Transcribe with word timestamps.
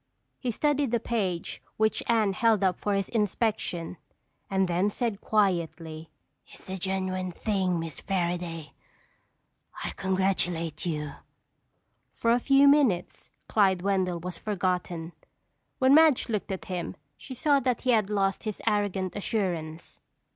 He 0.39 0.49
studied 0.49 0.89
the 0.89 0.99
page 0.99 1.61
which 1.77 2.01
Anne 2.07 2.33
held 2.33 2.63
up 2.63 2.79
for 2.79 2.95
his 2.95 3.07
inspection 3.09 3.97
and 4.49 4.67
then 4.67 4.89
said 4.89 5.21
quietly: 5.21 6.09
"It's 6.47 6.65
the 6.65 6.77
genuine 6.77 7.31
thing. 7.31 7.79
Miss 7.79 8.01
Fairaday, 8.01 8.71
I 9.83 9.89
congratulate 9.91 10.87
you." 10.87 11.13
For 12.15 12.31
a 12.31 12.39
few 12.39 12.67
minutes 12.67 13.29
Clyde 13.47 13.83
Wendell 13.83 14.19
was 14.21 14.39
forgotten. 14.39 15.11
When 15.77 15.93
Madge 15.93 16.29
looked 16.29 16.51
at 16.51 16.65
him 16.65 16.95
she 17.15 17.35
saw 17.35 17.59
that 17.59 17.81
he 17.81 17.91
had 17.91 18.09
lost 18.09 18.45
his 18.45 18.59
arrogant 18.65 19.15
assurance. 19.15 19.99